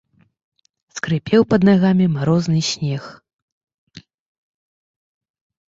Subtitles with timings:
[0.99, 3.03] Скрыпеў пад нагамі марозны снег.